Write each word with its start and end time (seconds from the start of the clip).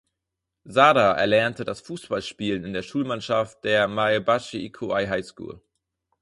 Sada 0.63 1.11
erlernte 1.11 1.63
das 1.63 1.79
Fußballspielen 1.81 2.63
in 2.63 2.73
der 2.73 2.81
Schulmannschaft 2.81 3.63
der 3.63 3.87
"Maebashi 3.87 4.65
Ikuei 4.65 5.07
High 5.07 5.23
School". 5.23 5.61